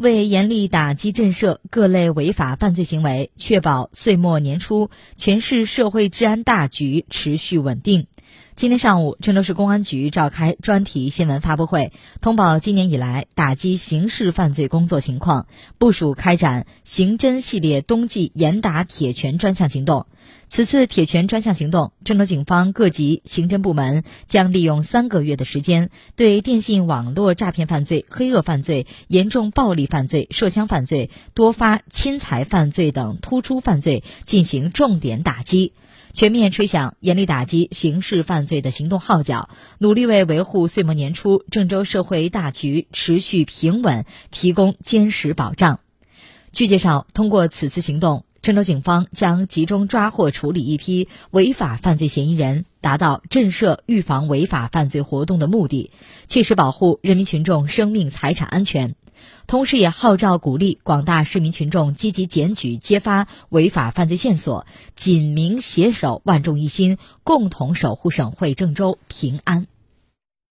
[0.00, 8.06] 为严厉打击震慑各类违法犯罪行为，确保岁末年初全市社会治安大局持续稳定。
[8.54, 11.92] 今天上午，郑州市公安局召开专题新闻发布会，
[12.22, 20.06] 通报今年以来打击刑事犯罪工作情况，部署开展刑侦系列冬季严打铁拳专项行动。
[20.52, 35.72] 此次铁拳专项行动，郑州警方各级刑侦部门将利用三个月的时间，对电信网络诈骗犯罪、黑恶犯罪、严重暴力犯罪、涉枪犯罪、多发侵财犯罪等突出犯罪进行重点打击，
[36.12, 45.78] 全面吹响严厉打击刑事犯罪的行动号角，努力为维护岁末年初郑州社会大局持续平稳提供坚实保障。
[46.50, 48.24] 据介绍，通过此次行动。
[48.42, 55.90] 郑州警方将集中抓获处理一批违法犯罪嫌疑人，达到震慑、预防违法犯罪活动的目的，
[56.26, 58.94] 切实保护人民群众生命财产安全。
[59.46, 69.66] 同时，也号召鼓励广大市民群众积极检举揭发违法犯罪线索，紧民携手，万众一心，共同守护省会郑州平安。